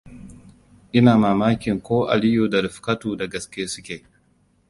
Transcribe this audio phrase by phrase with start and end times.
[0.93, 4.03] Ina mamakin ko Aliyu da Rifkatu da gaske su ke.